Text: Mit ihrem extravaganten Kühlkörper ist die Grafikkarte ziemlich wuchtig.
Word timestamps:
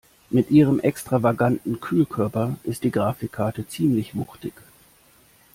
Mit 0.31 0.49
ihrem 0.49 0.79
extravaganten 0.79 1.79
Kühlkörper 1.79 2.55
ist 2.63 2.83
die 2.83 2.89
Grafikkarte 2.89 3.67
ziemlich 3.67 4.15
wuchtig. 4.15 4.53